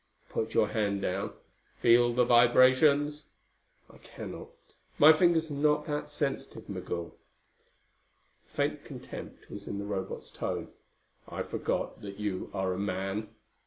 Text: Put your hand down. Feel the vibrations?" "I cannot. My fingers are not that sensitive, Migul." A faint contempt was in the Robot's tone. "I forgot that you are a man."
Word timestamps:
Put 0.29 0.55
your 0.55 0.69
hand 0.69 1.03
down. 1.03 1.33
Feel 1.79 2.11
the 2.11 2.25
vibrations?" 2.25 3.25
"I 3.87 3.99
cannot. 3.99 4.49
My 4.97 5.13
fingers 5.13 5.51
are 5.51 5.53
not 5.53 5.85
that 5.85 6.09
sensitive, 6.09 6.67
Migul." 6.67 7.19
A 8.47 8.49
faint 8.49 8.83
contempt 8.83 9.51
was 9.51 9.67
in 9.67 9.77
the 9.77 9.85
Robot's 9.85 10.31
tone. 10.31 10.69
"I 11.29 11.43
forgot 11.43 12.01
that 12.01 12.17
you 12.19 12.49
are 12.51 12.73
a 12.73 12.79
man." 12.79 13.29